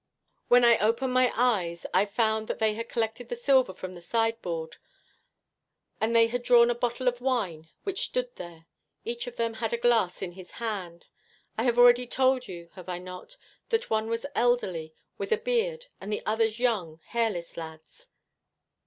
[0.47, 4.01] When I opened my eyes I found that they had collected the silver from the
[4.01, 4.77] sideboard,
[5.99, 8.65] and they had drawn a bottle of wine which stood there.
[9.05, 11.05] Each of them had a glass in his hand.
[11.55, 13.37] I have already told you, have I not,
[13.69, 18.07] that one was elderly, with a beard, and the others young, hairless lads.